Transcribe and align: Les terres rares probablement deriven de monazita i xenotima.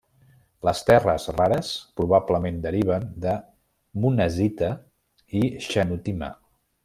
Les 0.67 0.79
terres 0.85 1.27
rares 1.33 1.67
probablement 2.01 2.57
deriven 2.63 3.05
de 3.27 3.35
monazita 4.07 4.71
i 5.43 5.45
xenotima. 5.69 6.33